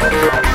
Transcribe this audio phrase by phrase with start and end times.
[0.00, 0.47] Thank you.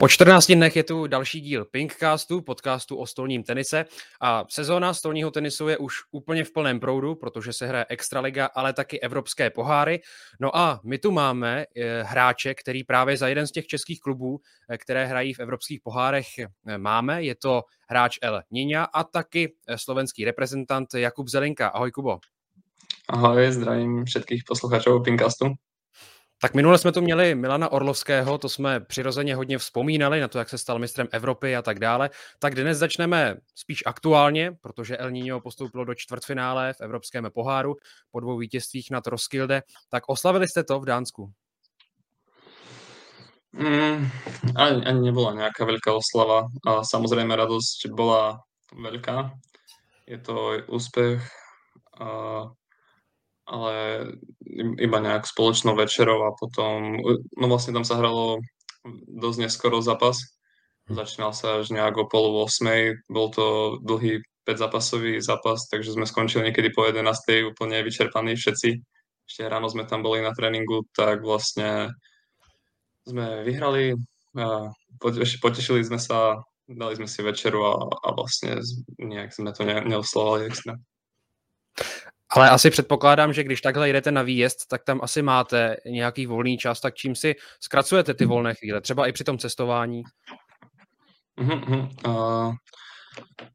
[0.00, 3.84] Po 14 dnech je tu další díl Pinkcastu, podcastu o stolním tenise
[4.20, 8.72] a sezóna stolního tenisu je už úplně v plném proudu, protože se hraje Extraliga, ale
[8.72, 10.00] taky evropské poháry.
[10.40, 14.40] No a my tu máme eh, hráče, který právě za jeden z těch českých klubů,
[14.70, 17.22] eh, které hrají v evropských pohárech, eh, máme.
[17.22, 21.68] Je to hráč El Niña a taky slovenský reprezentant Jakub Zelinka.
[21.68, 22.18] Ahoj Kubo.
[23.08, 25.54] Ahoj, zdravím všetkých posluchačů Pinkcastu.
[26.42, 30.48] Tak minule jsme tu měli Milana Orlovského, to jsme přirozeně hodně vzpomínali na to, jak
[30.48, 32.10] se stal mistrem Evropy a tak dále.
[32.38, 37.76] Tak dnes začneme spíš aktuálně, protože El Niño postoupilo do čtvrtfinále v Evropském poháru
[38.10, 39.62] po dvou vítězstvích nad Roskilde.
[39.88, 41.32] Tak oslavili jste to v Dánsku?
[43.52, 44.08] Mm,
[44.56, 46.46] ani, ani nebola nějaká velká oslava.
[46.66, 48.40] A samozřejmě radost byla
[48.82, 49.32] velká.
[50.06, 51.22] Je to úspěch.
[53.50, 53.74] Ale
[54.78, 57.02] iba nejak spoločnou večerou a potom,
[57.34, 58.38] no vlastne tam sa hralo
[59.10, 60.22] dosť neskoro zápas.
[60.86, 60.94] Hm.
[60.94, 63.10] Začínal sa až nejak o polu 8.
[63.10, 67.02] Bol to dlhý 5-zápasový zápas, takže sme skončili niekedy po 11.
[67.50, 68.70] úplne vyčerpaní všetci.
[69.26, 71.94] Ešte ráno sme tam boli na tréninku, tak vlastne
[73.06, 73.94] sme vyhrali,
[75.38, 78.58] potešili sme sa, dali sme si večeru a, a vlastne
[78.98, 80.74] nejak sme to ne, neoslovali extra.
[82.32, 86.58] Ale asi předpokládám, že když takhle jdete na výjezd, tak tam asi máte nějaký volný
[86.58, 90.02] čas, tak čím si zkracujete ty volné chvíle, třeba i při tom cestování?
[91.40, 92.54] Uh-huh, uh,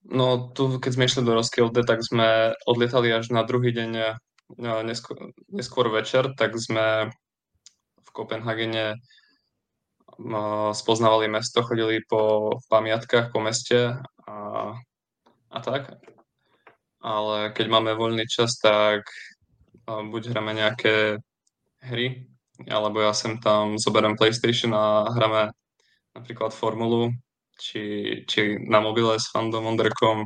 [0.10, 4.82] no tu, keď sme išli do Roskilde, tak sme odlietali až na druhý deň uh,
[4.82, 7.14] neskôr, neskôr večer, tak sme
[8.02, 14.36] v Kopenhagene uh, spoznávali mesto, chodili po pamiatkách po meste a,
[15.54, 15.94] a tak
[17.06, 19.06] ale keď máme voľný čas, tak
[19.86, 21.22] buď hráme nejaké
[21.86, 22.26] hry,
[22.66, 25.54] alebo ja sem tam zoberiem PlayStation a hráme
[26.18, 27.14] napríklad Formulu,
[27.62, 30.26] či, či na mobile s fandom Onderkom,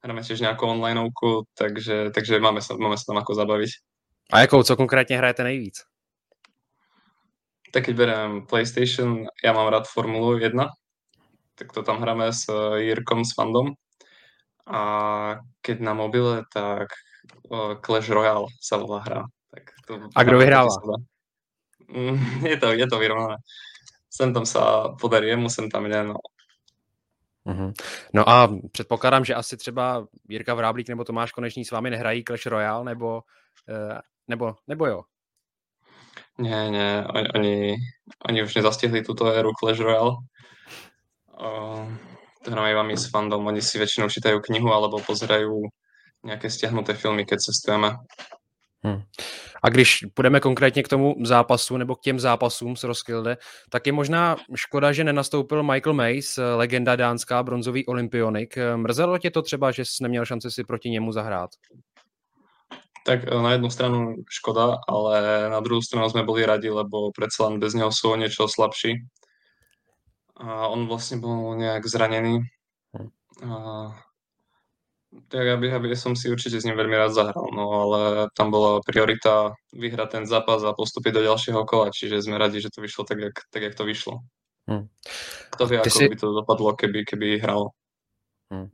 [0.00, 3.70] hráme tiež nejakú onlineovku, takže, takže máme, sa, máme sa tam ako zabaviť.
[4.32, 5.84] A jakou, co konkrétně hrajete nejvíc?
[7.72, 10.68] Tak keď beriem PlayStation, ja mám rád Formulu 1,
[11.54, 13.76] tak to tam hráme s Jirkom, s fandom
[14.68, 14.80] a
[15.64, 16.92] keď na mobile, tak
[17.80, 19.22] Clash Royale sa volá hra.
[19.48, 20.68] Tak to, a kdo vyhrává?
[21.88, 23.36] Mm, je to, je to vyrovnané.
[24.12, 26.20] Sem tam sa podarí jemu, sem tam ne, no.
[27.48, 27.72] Uh-huh.
[28.12, 32.46] No a předpokládám, že asi třeba Jirka Vráblík nebo Tomáš Konečný s vámi nehrají Clash
[32.46, 33.22] Royale, nebo,
[33.68, 35.02] uh, nebo, nebo jo?
[36.38, 37.76] Ne, ne, oni, oni,
[38.28, 40.16] oni už nezastihli tuto éru Clash Royale.
[41.40, 41.92] Uh,
[42.82, 45.68] my s fandom, oni si väčšinou čítajú knihu alebo pozerajú
[46.24, 47.96] nějaké stiahnuté filmy, keď cestujeme.
[48.84, 49.02] Hmm.
[49.62, 53.36] A když půjdeme konkrétně k tomu zápasu nebo k těm zápasům s Roskilde,
[53.70, 58.58] tak je možná škoda, že nenastoupil Michael Mays, legenda dánská, bronzový olympionik.
[58.76, 61.50] Mrzelo tě to třeba, že jsi neměl šanci si proti němu zahrát?
[63.06, 67.10] Tak eh, na jednu stranu škoda, ale na druhou stranu jsme byli radi, lebo
[67.40, 68.94] len bez něho jsou o niečo slabší
[70.38, 72.46] a on vlastne bol nejak zranený.
[72.94, 73.10] Hm.
[73.42, 73.50] A,
[75.28, 78.00] tak aby, aby som si určite s ním veľmi rád zahral, no ale
[78.36, 82.70] tam bola priorita vyhrať ten zápas a postúpiť do ďalšieho kola, čiže sme radi, že
[82.70, 84.20] to vyšlo tak, jak, tak, jak to vyšlo.
[84.68, 84.84] Hmm.
[85.50, 86.08] Kto vie, ako si...
[86.12, 87.72] by to dopadlo, keby, keby hral.
[88.52, 88.68] Hmm.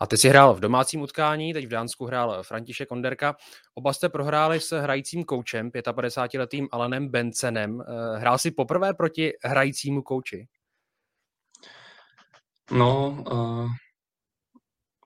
[0.00, 3.36] A ty si hrál v domácím utkání, teď v Dánsku hrál František Onderka.
[3.74, 7.80] Oba jste prohráli s hrajícím koučem, 55-letým Alanem Bencenem.
[7.80, 10.46] Eh, hrál si poprvé proti hrajícímu kouči?
[12.70, 12.90] No,
[13.26, 13.66] uh,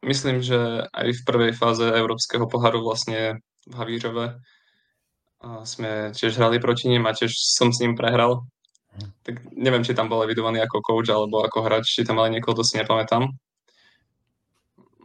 [0.04, 6.60] myslím, že aj v prvej fáze Európskeho poháru vlastne v Havířove uh, sme tiež hrali
[6.60, 8.44] proti ním a tiež som s ním prehral.
[8.92, 9.10] Hm.
[9.22, 12.60] Tak neviem, či tam bol evidovaný ako coach alebo ako hráč, či tam mali niekoho,
[12.60, 13.24] to si nepamätám.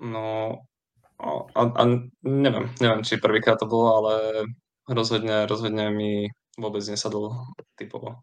[0.02, 0.58] No
[1.56, 1.84] a, a
[2.24, 4.44] neviem, neviem, či prvýkrát to bolo, ale
[4.90, 6.28] rozhodně, rozhodně mi
[6.60, 7.30] vůbec nesadl
[7.76, 8.16] typovo.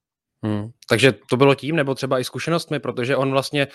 [0.43, 0.71] Hmm.
[0.89, 3.67] Takže to bylo tím, nebo třeba i zkušenostmi, protože on vlastně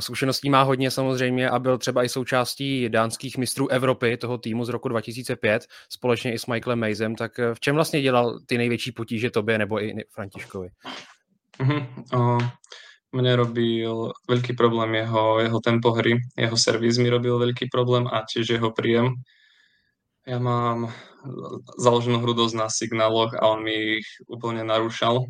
[0.00, 4.68] Zkušeností má hodně samozřejmě a byl třeba i součástí dánských mistrů Evropy, toho týmu z
[4.68, 7.14] roku 2005, společně i s Michaelem Mazem.
[7.14, 10.68] Tak eh, v čem vlastně dělal ty největší potíže tobě nebo i Františkovi?
[11.60, 12.40] Uh,
[13.12, 18.22] mne robil veľký problém jeho, jeho tempo hry, jeho servis mi robil veľký problém a
[18.22, 19.18] tiež jeho príjem.
[20.24, 20.94] Ja mám
[21.76, 25.26] založenú hru dosť na signáloch a on mi ich úplne narúšal.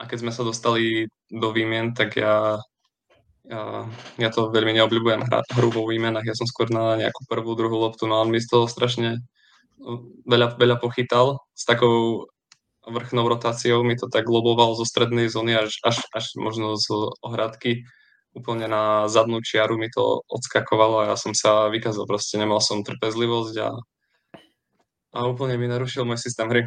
[0.00, 2.56] A keď sme sa dostali do výmien, tak ja
[3.46, 7.58] ja, ja to veľmi neobľúbujem hrať hru vo výmenách, ja som skôr na nejakú prvú,
[7.58, 9.18] druhú loptu, no on mi z toho strašne
[10.26, 11.42] veľa, veľa pochytal.
[11.54, 12.26] S takou
[12.86, 16.90] vrchnou rotáciou mi to tak loboval zo strednej zóny až, až, až možno z
[17.22, 17.86] ohradky.
[18.32, 22.80] Úplne na zadnú čiaru mi to odskakovalo a ja som sa vykázal, proste nemal som
[22.80, 23.70] trpezlivosť a,
[25.12, 26.62] a úplne mi narušil môj systém hry.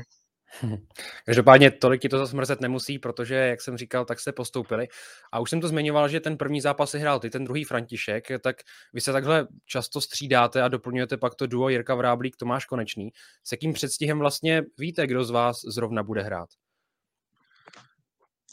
[1.25, 4.88] Každopádně tolik ti to zase mrzet nemusí, protože, jak jsem říkal, tak jste postoupili.
[5.31, 8.27] A už jsem to zmiňoval, že ten první zápas si hrál ty, ten druhý František,
[8.42, 8.56] tak
[8.94, 13.09] vy se takhle často střídáte a doplňujete pak to duo Jirka Vráblík, Tomáš Konečný.
[13.44, 16.50] S jakým předstihem vlastně víte, kdo z vás zrovna bude hrát?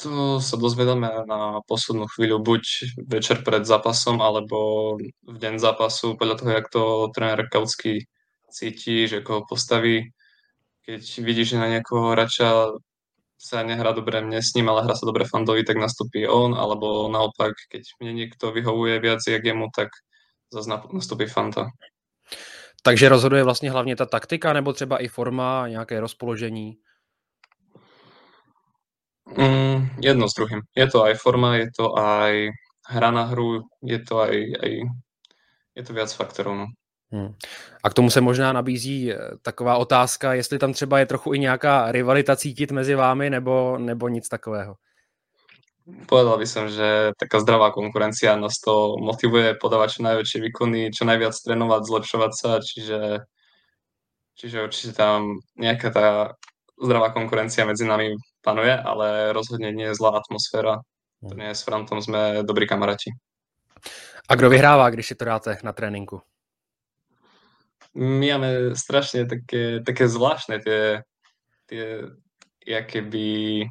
[0.03, 2.63] To sa dozvedáme na poslednú chvíľu, buď
[3.07, 6.83] večer pred zápasom, alebo v deň zápasu, podľa toho, jak to
[7.15, 8.11] tréner Kautsky
[8.51, 10.11] cíti, že koho postaví
[10.87, 12.75] keď vidíš, že na nejakého hráča
[13.43, 17.11] sa nehrá dobre mne s ním, ale hrá sa dobre Fandovi, tak nastupí on, alebo
[17.11, 19.89] naopak, keď mne niekto vyhovuje viac jak jemu, tak
[20.53, 21.71] zase nastupí Fanta.
[22.83, 26.77] Takže rozhoduje vlastně hlavně ta taktika, nebo třeba i forma, nějaké rozpoložení?
[29.39, 30.61] Mm, jedno s druhým.
[30.77, 32.49] Je to aj forma, je to aj
[32.89, 34.73] hra na hru, je to aj, aj
[35.77, 36.67] je to viac faktorov.
[37.13, 37.35] Hmm.
[37.83, 41.39] A k tomu se možná nabízí eh, taková otázka, jestli tam třeba je trochu i
[41.39, 44.77] nějaká rivalita cítit mezi vámi, nebo, nebo nic takového.
[46.07, 51.03] Povedal by som, že taká zdravá konkurencia nás to motivuje podávať čo najväčšie výkony, čo
[51.03, 53.27] najviac trénovať, zlepšovať sa, čiže,
[54.39, 56.07] čiže určite tam nejaká tá
[56.79, 58.15] zdravá konkurencia medzi nami
[58.47, 60.87] panuje, ale rozhodne nie je zlá atmosféra.
[61.27, 63.11] To nie je s Frantom, sme dobrí kamaráti.
[64.31, 66.23] A kdo vyhrává, když si to dáte na tréninku?
[67.95, 71.05] Máme strašne také, také zvláštne tie,
[71.69, 71.85] tie
[72.67, 73.67] jakéby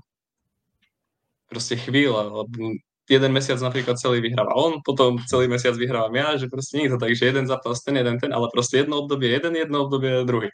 [1.50, 2.78] proste chvíle, lebo
[3.10, 6.96] jeden mesiac napríklad celý vyhráva on, potom celý mesiac vyhrávam ja, že proste nie je
[6.96, 10.24] to tak, že jeden zápas ten, jeden ten, ale proste jedno obdobie jeden, jedno obdobie
[10.24, 10.48] druhý.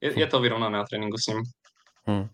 [0.00, 1.42] Je, je to vyrovnané na tréninku s ním.
[2.06, 2.28] Hmm.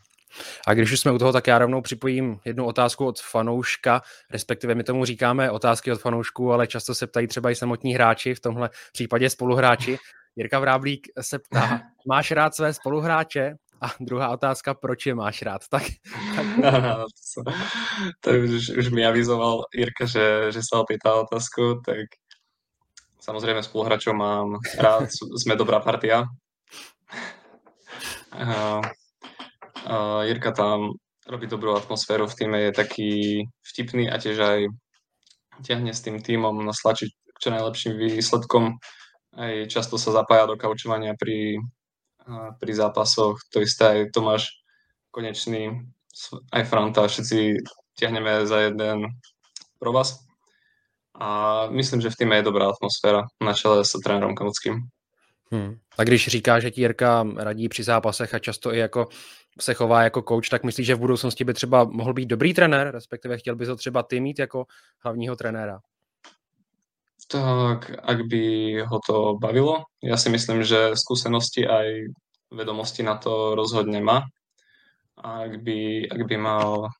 [0.67, 4.75] A když už jsme u toho, tak já rovnou připojím jednu otázku od fanouška, respektive
[4.75, 8.41] my tomu říkáme otázky od fanoušků, ale často se ptají třeba i samotní hráči, v
[8.41, 9.99] tomhle případě spoluhráči.
[10.37, 13.55] Jirka Vráblík se ptá, máš rád své spoluhráče?
[13.83, 15.63] A druhá otázka, proč je máš rád?
[15.71, 15.83] Tak,
[16.37, 16.47] tak...
[17.35, 17.43] to,
[18.21, 22.07] to už, už mi avizoval Jirka, že, že sa opýta otázku, tak
[23.21, 26.25] samozrejme spoluhráčov mám rád, sme dobrá partia.
[28.35, 28.83] Uh,
[29.87, 30.97] uh, Jirka tam
[31.29, 33.11] robí dobrú atmosféru v týme, je taký
[33.63, 34.61] vtipný a tiež aj
[35.63, 38.77] ťahne s tým týmom na slačiť k čo najlepším výsledkom
[39.37, 41.59] aj často sa zapája do kaučovania pri,
[42.61, 43.39] pri zápasoch.
[43.53, 44.63] To isté aj Tomáš
[45.11, 45.87] Konečný,
[46.53, 47.59] aj Franta, všetci
[47.99, 49.07] ťahneme za jeden
[49.79, 50.27] provaz.
[51.15, 54.91] A myslím, že v týme je dobrá atmosféra na čele s trénerom Kamuckým.
[55.51, 55.79] Hmm.
[55.99, 59.09] A když říká, že ti Jirka radí při zápasech a často i jako
[59.61, 62.91] se chová jako coach, tak myslíš, že v budoucnosti by třeba mohl být dobrý trenér,
[62.91, 64.67] respektive chtěl bys ho třeba ty mít jako
[65.05, 65.81] hlavního trenéra?
[67.25, 68.45] Tak ak by
[68.85, 72.13] ho to bavilo, ja si myslím, že skúsenosti aj
[72.53, 74.29] vedomosti na to rozhodne má.
[75.19, 76.93] A ak by, ak by mal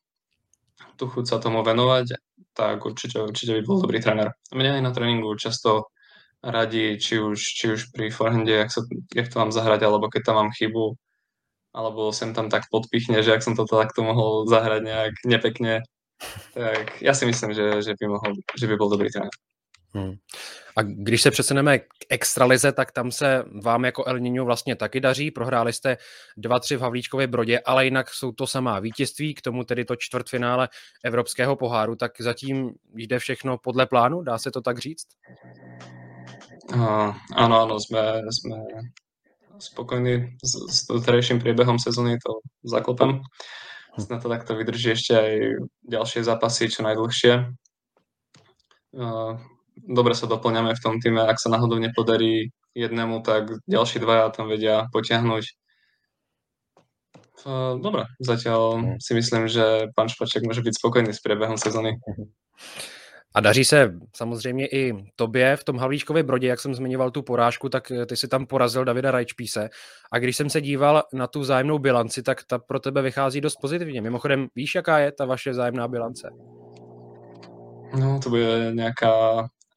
[0.95, 2.15] tu chuť sa tomu venovať,
[2.55, 4.31] tak určite, určite by bol dobrý tréner.
[4.55, 5.91] Mne aj na tréningu často
[6.39, 8.81] radí, či už, či už pri forehande, jak, sa,
[9.11, 10.95] jak to mám zahrať, alebo keď tam mám chybu,
[11.75, 15.83] alebo sem tam tak podpichne, že ak som to takto mohol zahrať nejak nepekne,
[16.55, 19.33] tak ja si myslím, že, že, by, mohol, že by bol dobrý tréner.
[19.95, 20.13] Hmm.
[20.77, 24.99] A když se přesuneme k extralize, tak tam se vám jako El Niño vlastně taky
[24.99, 25.31] daří.
[25.31, 25.97] Prohráli jste
[26.37, 30.69] 2-3 v Havlíčkově Brodě, ale jinak jsou to samá vítězství, k tomu tedy to čtvrtfinále
[31.03, 35.07] Evropského poháru, tak zatím jde všechno podle plánu, dá se to tak říct?
[36.73, 38.57] Uh, áno, áno, sme, sme
[39.61, 43.21] spokojní s, s doterajším priebehom sezóny, to zaklopem.
[44.01, 45.31] Snad to takto vydrží ešte aj
[45.85, 47.53] ďalšie zápasy čo najdlhšie.
[48.97, 49.37] Uh,
[49.77, 51.21] dobre sa doplňame v tom týme.
[51.27, 55.43] Ak sa náhodou nepodarí jednému, tak ďalší dvaja tam vedia potiahnuť.
[57.77, 61.99] Dobre, zatiaľ si myslím, že pán Špaček může být spokojný s průběhem sezony.
[63.35, 67.69] A daří se samozřejmě i tobě v tom Havlíčkově Brodě, jak jsem zmiňoval tu porážku,
[67.69, 69.69] tak ty si tam porazil Davida Rajčpíse.
[70.11, 73.55] A když jsem se díval na tu vzájemnou bilanci, tak ta pro tebe vychází dost
[73.61, 74.01] pozitivně.
[74.01, 76.29] Mimochodem, víš, jaká je ta vaše vzájemná bilance?
[77.99, 79.11] No, to bude nějaká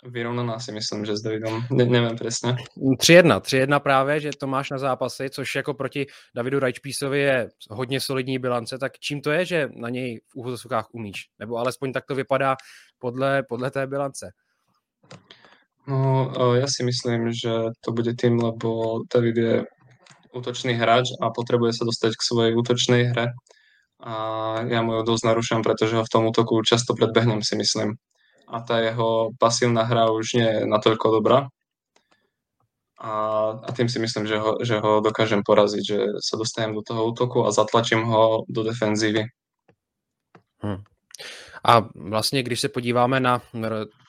[0.05, 2.57] vyrovnaná si myslím, že s Davidom, ne, nevím přesně.
[2.77, 8.01] 3-1, 3-1 právě, že to máš na zápasy, což jako proti Davidu Rajčpísovi je hodně
[8.01, 11.29] solidní bilance, tak čím to je, že na něj v úhozovkách umíš?
[11.39, 12.57] Nebo alespoň tak to vypadá
[12.99, 14.31] podle, podle té bilance?
[15.89, 19.55] No, ja si myslím, že to bude tým, lebo David je
[20.37, 23.33] útočný hráč a potrebuje sa dostať k svojej útočnej hre.
[24.05, 24.15] A
[24.69, 27.97] ja mu ju dosť narušam, pretože ho v tom útoku často predbehnem, si myslím
[28.51, 31.49] a tá jeho pasívna hra už nie je natoľko dobrá.
[32.99, 33.13] A,
[33.63, 37.07] a tým si myslím, že ho, že ho dokážem poraziť, že sa dostanem do toho
[37.07, 39.25] útoku a zatlačím ho do defenzívy.
[40.59, 40.83] Hmm.
[41.65, 43.43] A vlastně, když se podíváme na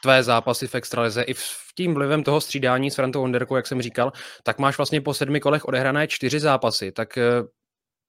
[0.02, 1.44] tvé zápasy v extralize i v
[1.76, 4.12] tím vlivem toho střídání s Frantou Onderkou, jak jsem říkal,
[4.44, 6.92] tak máš vlastně po sedmi kolech odehrané čtyři zápasy.
[6.92, 7.24] Tak eh,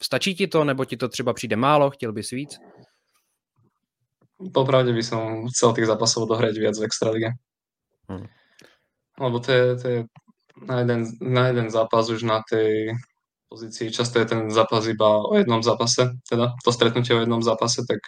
[0.03, 2.59] stačí ti to, nebo ti to třeba přijde málo, chtěl bys víc?
[4.41, 7.31] Popravde by som chcel tých zápasov dohrať viac v Extralige.
[8.09, 8.25] Hmm.
[9.21, 9.99] Lebo to je, to je
[10.65, 12.97] na, jeden, na jeden zápas už na tej
[13.53, 13.93] pozícii.
[13.93, 18.01] Často je ten zápas iba o jednom zápase, teda to stretnutie o jednom zápase, tak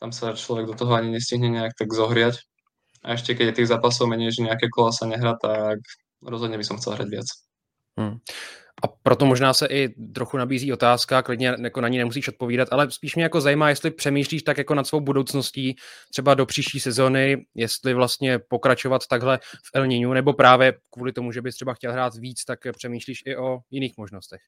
[0.00, 2.40] tam sa človek do toho ani nestihne nejak tak zohriať.
[3.04, 5.80] A ešte keď je tých zápasov menej, že nejaké kola sa nehrá, tak
[6.24, 7.28] rozhodne by som chcel hrať viac.
[7.96, 8.16] Hmm.
[8.82, 12.90] A proto možná se i trochu nabízí otázka, klidně jako na ní nemusíš odpovídat, ale
[12.90, 15.76] spíš mě jako zajímá, jestli přemýšlíš tak jako nad svou budoucností,
[16.10, 21.42] třeba do příští sezóny, jestli vlastně pokračovat takhle v El nebo právě kvůli tomu, že
[21.42, 24.40] bys třeba chtěl hrát víc, tak přemýšlíš i o jiných možnostech.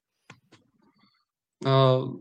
[1.65, 2.13] No,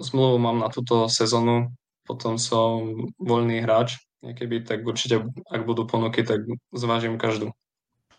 [0.00, 1.70] zmluvu mám na tuto sezónu,
[2.02, 6.42] potom som voľný hráč, keby, tak určite, ak budú ponuky, tak
[6.74, 7.54] zvážim každú.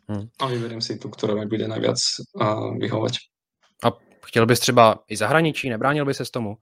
[0.07, 0.27] Hmm.
[0.39, 1.98] A vyberím si tu, která mi bude najviac
[2.33, 3.12] uh, vyhovovat.
[3.83, 3.88] A
[4.25, 6.57] chtěl bys třeba i zahraničí, nebránil by se s tomu?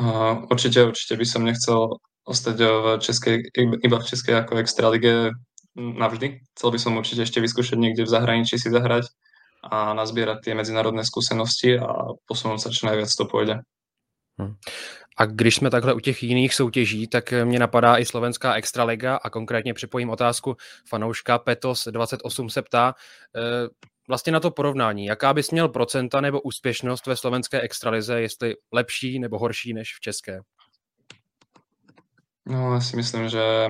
[0.00, 1.88] Uh, určitě, určitě by som nechcel
[2.24, 3.36] ostať v české,
[3.84, 5.30] iba v české jako extralige
[5.76, 6.40] navždy.
[6.54, 9.08] Chcel by som určite ešte vyskúšať niekde v zahraničí si zahrať
[9.64, 13.56] a nazbierať tie medzinárodné skúsenosti a posunúť sa čo najviac to pôjde.
[14.38, 14.54] Hmm.
[15.18, 19.30] A když jsme takhle u těch jiných soutěží, tak mě napadá i slovenská extraliga a
[19.30, 20.56] konkrétně připojím otázku
[20.88, 22.94] fanouška Petos 28 se ptá,
[23.36, 23.68] eh,
[24.08, 29.18] vlastně na to porovnání, jaká bys měl procenta nebo úspěšnost ve slovenské extralize, jestli lepší
[29.18, 30.40] nebo horší než v české?
[32.46, 33.66] No, já si myslím, že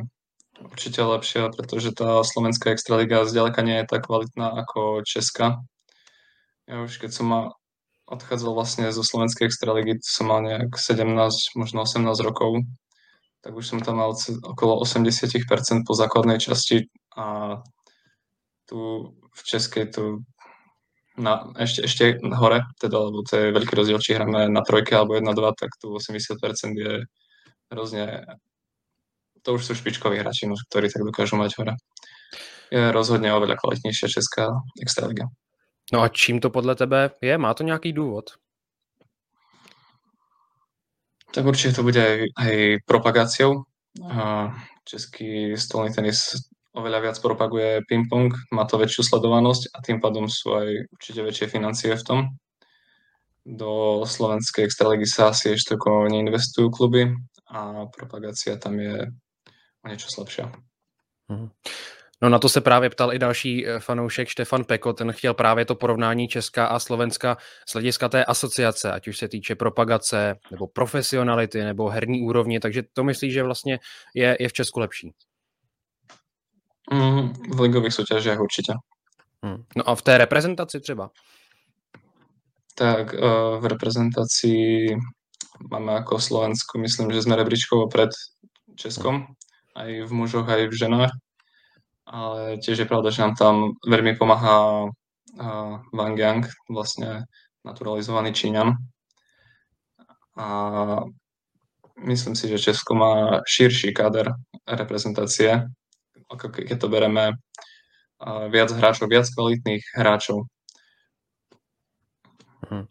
[0.60, 5.62] určitě lepší, protože ta slovenská extraliga zďaleka nie je tak kvalitná jako česká.
[6.68, 7.48] Ja už keď som
[8.08, 11.04] odchádzal vlastne zo slovenskej extraligy, som mal nejak 17,
[11.60, 12.64] možno 18 rokov,
[13.44, 17.58] tak už som tam mal okolo 80% po základnej časti a
[18.68, 20.24] tu v Českej tu
[21.18, 25.18] na, ešte, ešte hore, teda, lebo to je veľký rozdiel, či hráme na trojke alebo
[25.18, 26.38] 1-2, tak tu 80%
[26.78, 27.02] je
[27.74, 28.22] hrozne,
[29.42, 31.74] to už sú špičkoví hráči, no, ktorí tak dokážu mať hore.
[32.70, 35.26] Je rozhodne oveľa kvalitnejšia česká extraliga.
[35.92, 37.38] No a čím to podle tebe je?
[37.38, 38.24] Má to nějaký důvod?
[41.34, 42.54] Tak určite to bude aj, aj
[42.88, 43.68] propagáciou.
[44.84, 46.40] Český stolný tenis
[46.72, 51.46] oveľa viac propaguje ping-pong, má to väčšiu sledovanosť a tým pádom sú aj určite väčšie
[51.52, 52.20] financie v tom.
[53.44, 57.12] Do slovenskej extraligy sa asi ešte neinvestujú kluby
[57.52, 59.12] a propagácia tam je
[59.84, 60.48] o niečo slabšia.
[61.28, 61.52] Mm.
[62.22, 65.64] No na to se právě ptal i další eh, fanoušek Štefan Peko, ten chtěl právě
[65.64, 67.36] to porovnání Česka a Slovenska
[67.68, 72.82] z hlediska té asociace, ať už se týče propagace, nebo profesionality, nebo herní úrovně, takže
[72.92, 73.78] to myslí, že vlastně
[74.14, 75.14] je, je v Česku lepší.
[76.92, 78.72] Mm, v ligových soutěžích určitě.
[79.44, 79.64] Hmm.
[79.76, 81.10] No a v té reprezentaci třeba?
[82.74, 84.56] Tak uh, v reprezentaci
[85.70, 88.10] máme jako Slovensko, myslím, že jsme rebríčkovo před
[88.76, 89.26] Českom,
[89.76, 91.10] aj v mužoch, aj v ženách
[92.08, 97.28] ale tiež je pravda, že nám tam veľmi pomáha uh, Wang Yang, vlastne
[97.68, 98.72] naturalizovaný Číňan.
[100.40, 100.46] A
[102.00, 104.32] myslím si, že Česko má širší káder
[104.64, 105.68] reprezentácie,
[106.32, 110.48] ako keď to bereme uh, viac hráčov, viac kvalitných hráčov.
[112.68, 112.88] Hmm.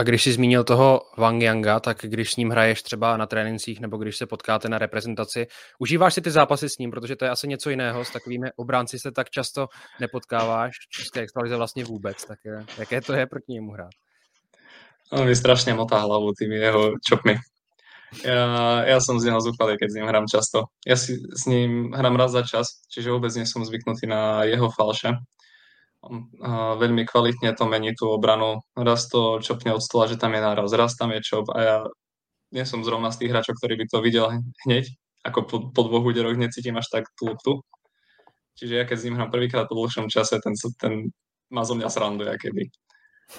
[0.00, 3.80] A když jsi zmínil toho Wang Yanga, tak když s ním hraješ třeba na trénincích
[3.80, 5.46] nebo když se potkáte na reprezentaci,
[5.78, 8.04] užíváš si ty zápasy s ním, protože to je asi něco jiného.
[8.04, 9.68] S takovými obránci se tak často
[10.00, 12.24] nepotkáváš České extralize vlastně vůbec.
[12.24, 13.90] Tak je, jaké to je proti němu hrát?
[15.12, 17.36] On mi strašně motá hlavu tými jeho čopmi.
[18.24, 20.74] Ja, ja som z neho zúfalý, keď s ním hrám často.
[20.82, 24.66] Ja si s ním hrám raz za čas, čiže vôbec nie som zvyknutý na jeho
[24.66, 25.14] falše
[26.80, 28.64] veľmi kvalitne to mení tú obranu.
[28.72, 31.76] Raz to čopne od stola, že tam je náraz, raz tam je čop a ja
[32.50, 34.26] nie som zrovna z tých hráčov, ktorý by to videl
[34.66, 34.90] hneď,
[35.22, 37.52] ako po, po dvoch úderoch necítim až tak tú loptu.
[38.58, 41.14] Čiže ja keď s ním hrám prvýkrát po dlhšom čase, ten, ten
[41.52, 42.68] má zo mňa srandu, ja keby.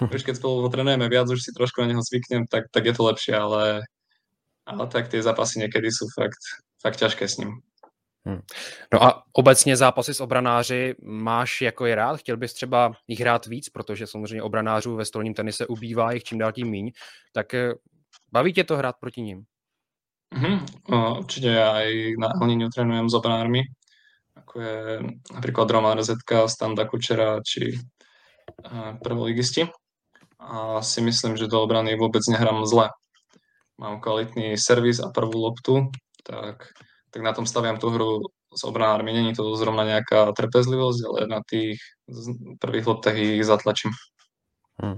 [0.07, 3.03] Už keď spolu trénujeme viac, už si trošku na neho zvyknem, tak, tak je to
[3.03, 3.83] lepšie, ale,
[4.63, 6.39] ale tak tie zápasy niekedy sú fakt,
[6.79, 7.59] fakt ťažké s ním.
[8.25, 8.41] Hmm.
[8.93, 12.17] No a obecně zápasy s obranáři máš jako je rád?
[12.17, 16.37] Chtěl bys třeba jich hrát víc, protože samozřejmě obranářů ve stolním tenise ubývá jich čím
[16.37, 16.91] dál tím míň,
[17.33, 17.73] tak eh,
[18.31, 19.43] baví tě to hrát proti ním?
[20.35, 20.65] Mm-hmm.
[20.89, 23.67] No, určite aj na Elniniu trénujem s obranármi,
[24.39, 24.79] ako je
[25.35, 29.67] napríklad Roman Rezetka, Standa Kučera či eh, prvoligisti.
[30.39, 32.89] A si myslím, že do obrany vôbec nehrám zle.
[33.77, 35.91] Mám kvalitný servis a prvú loptu,
[36.23, 36.71] tak
[37.11, 38.19] tak na tom staviam tú hru
[38.55, 39.13] s obranármi.
[39.13, 41.79] Není to zrovna nejaká trpezlivosť, ale na tých
[42.59, 43.91] prvých loptech ich zatlačím.
[44.83, 44.97] Hmm.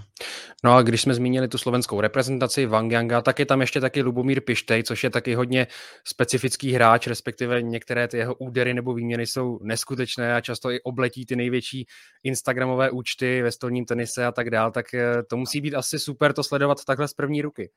[0.64, 4.42] No a když jsme zmínili tu slovenskou reprezentaci Wangyanga, tak je tam ještě taky Lubomír
[4.42, 5.68] Pištej, což je taky hodně
[6.08, 11.26] specifický hráč, respektive některé ty jeho údery nebo výměny jsou neskutečné a často i obletí
[11.26, 11.86] ty největší
[12.24, 16.34] Instagramové účty ve stolním tenise a tak dál, tak eh, to musí být asi super
[16.34, 17.70] to sledovat takhle z první ruky.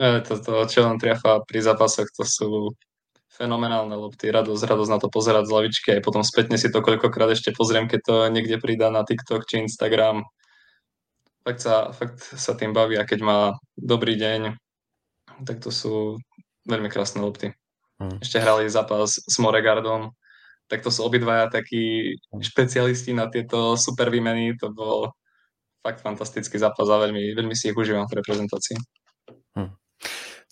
[0.00, 2.68] E, to, to čo on triafa pri zápasoch, to sú
[3.32, 7.28] fenomenálne lopty, radosť, radosť na to pozerať z lavičky, aj potom spätne si to koľkokrát
[7.34, 10.24] ešte pozriem, keď to niekde pridá na TikTok či Instagram.
[11.46, 13.38] Fakt sa, fakt sa tým baví a keď má
[13.78, 14.56] dobrý deň,
[15.44, 16.18] tak to sú
[16.66, 17.54] veľmi krásne lopty.
[18.00, 18.18] Hmm.
[18.20, 20.12] Ešte hrali zápas s Moregardom,
[20.66, 22.42] tak to sú obidvaja takí hm.
[22.42, 25.12] špecialisti na tieto super výmeny, to bol
[25.86, 29.05] fakt fantastický zápas a veľmi, veľmi si ich užívam v reprezentácii.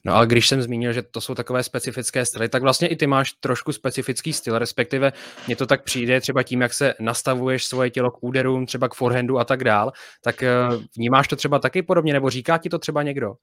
[0.04, 3.06] No ale když jsem zmínil, že to jsou takové specifické styly, tak vlastně i ty
[3.06, 5.12] máš trošku specifický styl, respektive
[5.46, 8.94] mně to tak přijde třeba tím, jak se nastavuješ svoje tělo k úderům, třeba k
[8.94, 9.92] forehandu a tak dál,
[10.22, 10.52] tak eh,
[10.96, 13.34] vnímáš to třeba taky podobně, nebo říká ti to třeba někdo?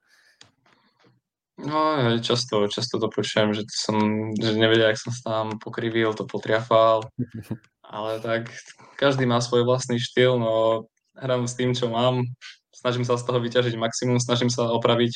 [1.65, 3.99] No, často, často to počujem, že, som,
[4.33, 7.05] že nevedia, jak som sa tam pokrivil, to potriafal,
[7.85, 8.49] ale tak
[8.97, 12.25] každý má svoj vlastný štýl, no hrám s tým, čo mám,
[12.73, 15.13] snažím sa z toho vyťažiť maximum, snažím sa opraviť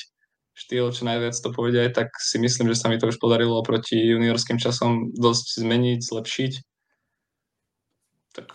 [0.55, 3.99] štýl čo najviac to povedia, tak si myslím, že sa mi to už podarilo proti
[3.99, 6.51] juniorským časom dosť zmeniť, zlepšiť.
[8.39, 8.45] Tak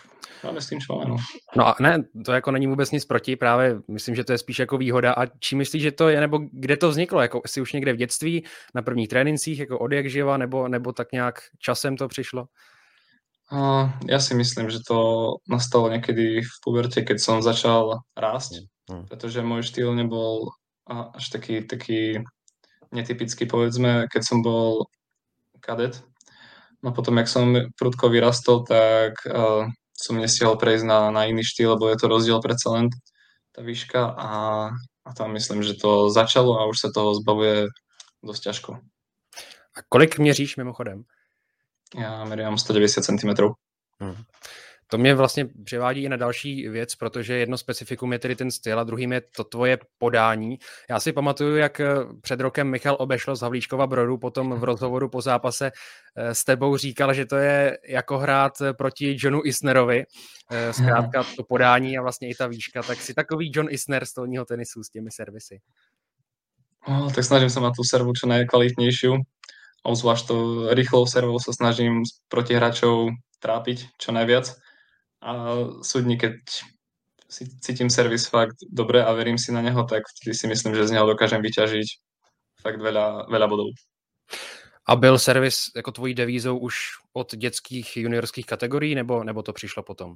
[0.44, 1.04] máme s tím, čo máme.
[1.10, 1.16] No.
[1.56, 4.58] no a ne, to jako není vůbec nic proti, právě myslím, že to je spíš
[4.58, 5.12] jako výhoda.
[5.12, 7.20] A čím myslíš, že to je, nebo kde to vzniklo?
[7.20, 10.92] Jako si už někde v dětství, na prvních trénincích, jako od jak živa, nebo, nebo
[10.92, 12.44] tak nějak časem to přišlo?
[13.50, 19.10] Uh, ja si myslím, že to nastalo niekedy v puberte, keď som začal rásť, hmm.
[19.10, 20.54] pretože môj štýl nebol
[20.90, 22.18] až taký, taký
[22.90, 24.90] netypický, povedzme, keď som bol
[25.62, 26.02] kadet.
[26.82, 31.76] No potom, jak som prudko vyrastol, tak uh, som nestihol prejsť na, na iný štýl,
[31.76, 32.88] lebo je to rozdiel predsa len
[33.52, 34.30] tá výška a,
[35.04, 37.68] a tam myslím, že to začalo a už sa toho zbavuje
[38.24, 38.70] dosť ťažko.
[39.76, 41.04] A kolik měříš mimochodem?
[41.98, 43.30] Já měřím 190 cm.
[44.00, 44.16] Hmm.
[44.90, 48.80] To mě vlastně převádí i na další věc, protože jedno specifikum je tedy ten styl
[48.80, 50.58] a druhým je to tvoje podání.
[50.90, 51.86] Já si pamatuju, jak eh,
[52.20, 55.70] před rokem Michal Obešlo z Havlíčkova Brodu potom v rozhovoru po zápase
[56.16, 60.04] eh, s tebou říkal, že to je jako hrát proti Johnu Isnerovi.
[60.50, 62.82] Eh, zkrátka to podání a vlastně i ta výška.
[62.82, 65.60] Tak si takový John Isner z toho tenisu s těmi servisy.
[66.88, 69.12] No, tak snažím sa mať tú servu čo najkvalitnejšiu.
[69.84, 70.36] Obzvlášť to
[70.72, 74.56] rýchlou servou sa snažím proti hráčov trápiť čo najviac
[75.22, 75.30] a
[75.82, 76.32] súdni, keď
[77.30, 80.86] si cítim servis fakt dobre a verím si na neho, tak vtedy si myslím, že
[80.86, 81.88] z neho dokážem vyťažiť
[82.62, 83.70] fakt veľa, veľa bodov.
[84.88, 86.74] A byl servis jako tvojí devízou už
[87.12, 90.14] od dětských juniorských kategorií, nebo, nebo to přišlo potom?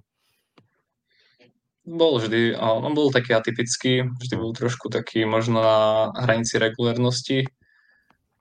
[1.87, 7.45] Bol vždy, on bol taký atypický, vždy bol trošku taký možno na hranici regulérnosti,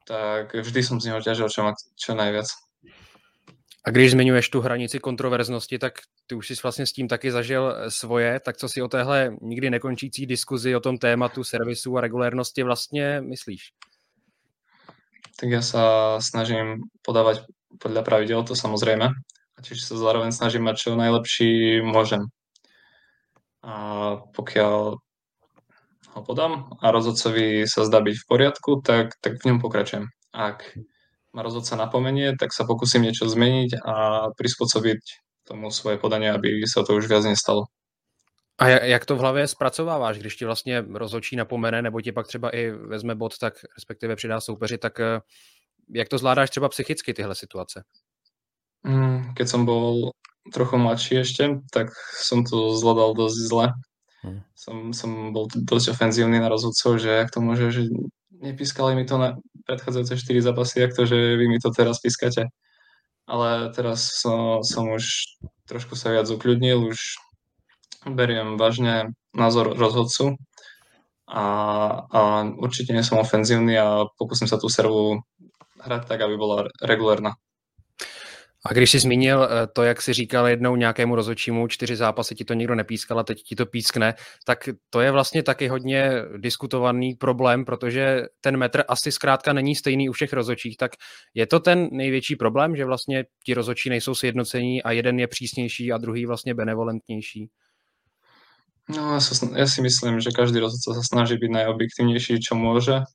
[0.07, 1.61] tak vždy som z neho ťažil čo,
[1.99, 2.47] čo najviac.
[3.85, 5.93] A když zmiňuješ tu hranici kontroverznosti, tak
[6.27, 9.35] ty už jsi vlastně s tím taky zažil eh, svoje, tak co si o téhle
[9.41, 13.61] nikdy nekončící diskuzi o tom tématu servisu a regulérnosti vlastně myslíš?
[15.33, 15.83] Tak ja sa
[16.21, 17.49] snažím podávať
[17.81, 19.09] podľa pravidel, to samozrejme.
[19.53, 22.29] A tiež sa zároveň snažím mať čo najlepší môžem.
[23.65, 23.73] A
[24.37, 25.01] pokiaľ
[26.13, 30.05] ho podám a rozhodcovi sa zdá byť v poriadku, tak, tak v ňom pokračujem.
[30.29, 30.77] Ak
[31.33, 33.95] ma rozhodca napomenie, tak sa pokúsim niečo zmeniť a
[34.37, 35.01] prispôsobiť
[35.43, 37.67] tomu svoje podanie, aby sa to už viac nestalo.
[38.57, 42.49] A jak to v hlavě zpracováváš, když ti vlastně rozhodčí napomene, nebo ti pak třeba
[42.49, 45.19] i vezme bod, tak respektive přidá soupeři, tak eh,
[45.95, 47.83] jak to zvládáš třeba psychicky tyhle situace?
[48.83, 50.11] Mm, keď som bol
[50.51, 51.87] trochu mladší ešte, tak
[52.19, 53.67] som to zvládal dosť zle.
[54.23, 54.43] Hmm.
[54.55, 57.81] Som, som bol dosť ofenzívny na rozhodcov, že jak to môže, že
[58.43, 62.51] nepískali mi to na, predchádzajúce 4 zápasy, jak to, že vy mi to teraz pískate.
[63.23, 66.99] Ale teraz som, som už trošku sa viac ukľudnil, už
[68.03, 70.35] beriem vážne názor rozhodcu
[71.31, 71.45] a,
[72.03, 72.19] a
[72.59, 75.23] určite nie som ofenzívny a pokúsim sa tú servu
[75.79, 77.39] hrať tak, aby bola regulárna.
[78.65, 82.45] A když jsi zmínil eh, to, jak si říkal jednou nějakému rozhodčímu, čtyři zápasy ti
[82.45, 84.13] to nikdo nepískal a teď ti to pískne,
[84.45, 90.09] tak to je vlastně taky hodně diskutovaný problém, protože ten metr asi zkrátka není stejný
[90.09, 90.91] u všech rozhodčích, tak
[91.33, 95.91] je to ten největší problém, že vlastně ti rozhodčí nejsou sjednocení a jeden je přísnější
[95.91, 97.49] a druhý vlastně benevolentnější?
[98.89, 99.15] No,
[99.55, 103.07] ja si myslím, že každý rozhodca sa snaží byť najobjektívnejší, čo môže.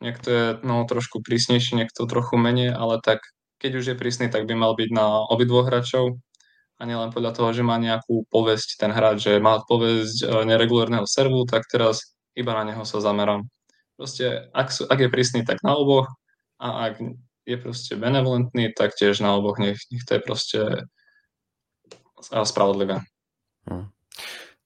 [0.00, 3.20] Niekto je no, trošku prísnejší, niekto trochu menej, ale tak
[3.62, 6.18] keď už je prísny, tak by mal byť na obidvoch hráčov
[6.76, 11.06] a nielen podľa toho, že má nejakú povesť ten hráč, že má povesť e, neregulárneho
[11.06, 13.46] servu, tak teraz iba na neho sa zamerám.
[13.94, 16.10] Proste, ak, sú, ak je prísny, tak na oboch
[16.58, 16.98] a ak
[17.46, 20.60] je proste benevolentný, tak tiež na oboch, nech, nech to je proste
[22.18, 22.98] spravodlivé.
[23.70, 23.94] Hmm.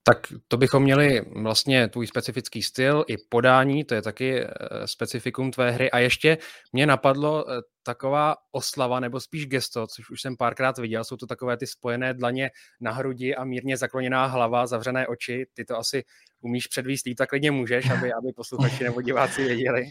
[0.09, 4.49] Tak to bychom měli vlastně tvůj specifický styl i podání, to je taky eh,
[4.85, 5.91] specifikum tvé hry.
[5.91, 6.39] A ještě
[6.73, 11.27] mě napadlo eh, taková oslava, nebo spíš gesto, což už jsem párkrát viděl, jsou to
[11.27, 15.47] takové ty spojené dlaně na hrudi a mírně zakloněná hlava, zavřené oči.
[15.55, 16.05] Ty to asi
[16.41, 19.91] umíš předvíst tak klidně můžeš, aby, aby posluchači nebo diváci věděli.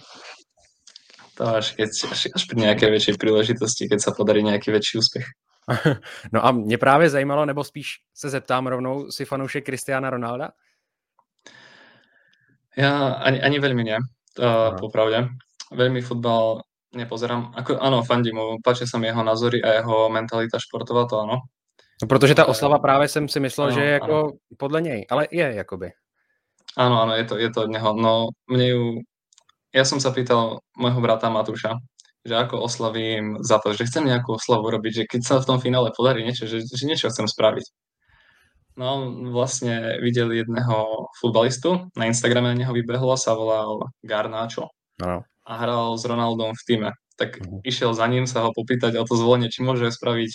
[1.36, 5.28] To až, keď, až, až pri nejakej väčšej príležitosti, keď sa podarí nejaký väčší úspech.
[6.32, 10.50] no a mě právě zajímalo, nebo spíš se zeptám rovnou, si fanoušek Cristiana Ronalda?
[12.76, 15.32] Ja ani, ani veľmi nie, uh, popravde.
[15.72, 16.60] Veľmi futbal
[16.92, 17.56] nepozerám.
[17.56, 21.48] Ako, áno, fandím mu, páčia sa mi jeho názory a jeho mentalita športová, to áno.
[22.02, 24.32] No, protože ta oslava právě jsem si myslel, ano, že je jako ano.
[24.58, 25.92] podle něj, ale je jakoby.
[26.78, 27.96] Áno, áno, je to, je to od neho.
[27.96, 28.84] No, mne ju...
[29.72, 31.80] Ja som sa pýtal môjho brata Matúša,
[32.26, 35.58] že ako oslavím za to, že chcem nejakú oslavu robiť, že keď sa v tom
[35.62, 37.70] finále podarí niečo, že, že niečo chcem spraviť.
[38.76, 45.24] No vlastne videl jedného futbalistu, na Instagrame na neho vybehlo, sa volal Garnáčo no.
[45.24, 46.90] a hral s Ronaldom v týme.
[47.16, 47.64] Tak uh-huh.
[47.64, 50.32] išiel za ním sa ho popýtať o to zvolenie, či môže spraviť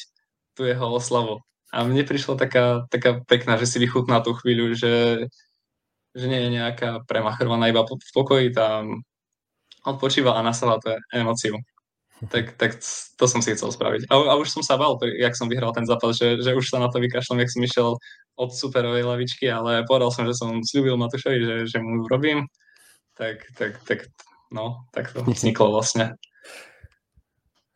[0.57, 1.43] tú jeho oslavu.
[1.75, 5.27] A mne prišla taká, taká pekná, že si vychutná tú chvíľu, že,
[6.17, 9.05] že nie je nejaká premachrovaná iba v pokoji, tam
[9.85, 11.61] odpočíva a nasáva tú emóciu
[12.29, 12.77] tak, tak
[13.17, 14.13] to som si chcel spraviť.
[14.13, 16.77] A, a už som sa bal, jak som vyhral ten zápas, že, že už sa
[16.77, 17.89] na to vykašľam, jak som išiel
[18.37, 22.45] od superovej lavičky, ale povedal som, že som slúbil Matušovi, že, že mu urobím.
[23.17, 23.99] Tak, tak, tak,
[24.53, 26.13] no, tak to vzniklo vlastně.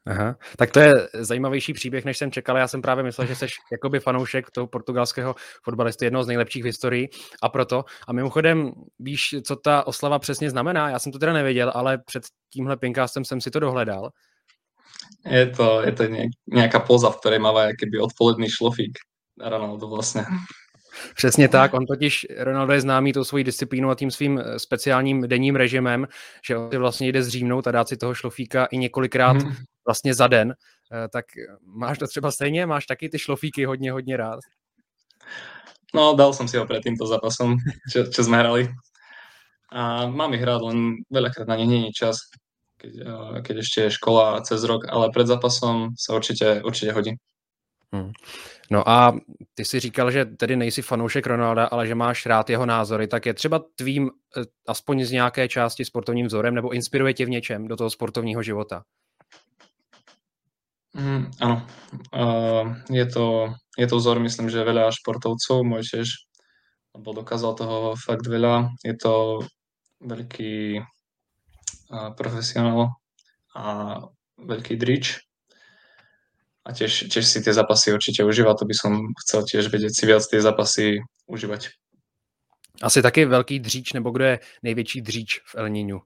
[0.07, 0.37] Aha.
[0.57, 2.57] Tak to je zajímavější příběh, než jsem čekal.
[2.57, 6.67] Já jsem právě myslel, že jsi jakoby fanoušek toho portugalského fotbalisty, jednoho z nejlepších v
[6.67, 7.09] historii
[7.43, 7.85] a proto.
[8.09, 10.91] A mimochodem, víš, co ta oslava přesně znamená?
[10.91, 14.11] Já jsem to teda nevěděl, ale před tímhle pinkástem jsem si to dohledal.
[15.25, 16.03] Je to, je to
[16.47, 18.99] nejaká poza, v ktorej máva keby odpoledný šlofík
[19.40, 20.25] Ronaldo vlastně.
[21.14, 25.29] Přesně tak, on totiž, Ronaldo je známý tou svojí disciplínou a tím svým eh, speciálním
[25.29, 26.07] denním režimem,
[26.47, 29.55] že on si vlastně jde zřímnout a dát si toho šlofíka i několikrát hmm.
[29.87, 30.55] vlastně za den.
[30.93, 31.25] Eh, tak
[31.67, 32.67] máš to třeba stejně?
[32.67, 34.40] Máš taky ty šlofíky hodně, hodně rád?
[35.95, 37.55] No, dal som si ho pred týmto zápasom,
[37.87, 38.67] čo, čo sme hrali.
[39.71, 42.19] A mám ich rád, len veľakrát na ne není čas
[42.85, 47.12] keď, eh, keď ešte je škola cez rok, ale před zápasom se určitě, určitě hodí.
[47.92, 48.12] Hmm.
[48.70, 49.12] No a
[49.55, 53.27] ty si říkal, že tedy nejsi fanoušek Ronalda, ale že máš rád jeho názory, tak
[53.27, 57.68] je třeba tvým eh, aspoň z nějaké části sportovním vzorem nebo inspiruje tě v něčem
[57.68, 58.83] do toho sportovního života?
[60.94, 61.66] Mm, ano,
[62.14, 66.07] uh, je, to, je to vzor, myslím, že veľa športovcov, môj tiež,
[66.94, 68.70] lebo dokázal toho fakt veľa.
[68.87, 69.42] Je to
[70.07, 70.79] veľký
[72.16, 72.97] profesionál
[73.55, 73.62] a
[74.38, 75.23] veľký drič.
[76.64, 80.05] A tiež, tiež si tie zápasy určite užíva, to by som chcel tiež vedieť si
[80.09, 81.77] viac tie zápasy užívať.
[82.83, 86.01] Asi taky velký dříč, nebo kdo je největší dříč v El Niñu?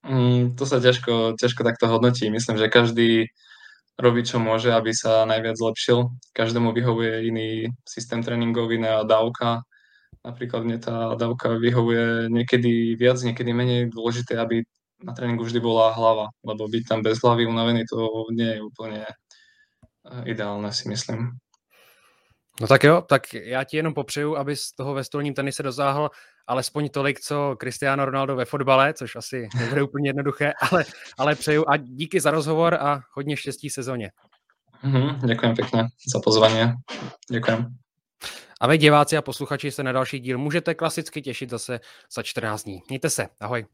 [0.00, 2.30] Mm, to sa ťažko, ťažko takto hodnotí.
[2.32, 3.28] Myslím, že každý
[4.00, 6.08] robí, čo môže, aby sa najviac zlepšil.
[6.32, 7.48] Každému vyhovuje iný
[7.84, 9.60] systém tréningový, iná dávka
[10.20, 14.68] Napríklad mne tá dávka vyhovuje niekedy viac, niekedy menej dôležité, aby
[15.00, 19.00] na tréningu vždy bola hlava, lebo byť tam bez hlavy unavený to nie je úplne
[19.08, 21.40] eh, ideálne, si myslím.
[22.60, 26.10] No tak jo, tak já ti jenom popřeju, aby z toho ve stolním tenise dosáhl
[26.46, 30.84] alespoň tolik, co Cristiano Ronaldo ve fotbale, což asi nebude úplně jednoduché, ale,
[31.18, 34.10] ale přeju a díky za rozhovor a hodně štěstí sezóně.
[34.84, 36.72] Mm-hmm, ďakujem pekne za pozvanie.
[37.28, 37.89] Ďakujem.
[38.60, 41.80] A vy diváci a posluchači se na další díl můžete klasicky těšit zase
[42.14, 42.82] za 14 dní.
[42.88, 43.66] Mějte se, ahoj.